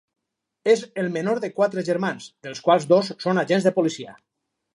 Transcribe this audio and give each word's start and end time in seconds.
És 0.71 0.79
el 1.01 1.11
menor 1.17 1.41
de 1.43 1.49
quatre 1.57 1.83
germans, 1.89 2.31
dels 2.49 2.63
quals 2.69 2.89
dos 2.95 3.13
són 3.27 3.45
agents 3.45 3.69
de 3.71 3.75
policia. 3.79 4.19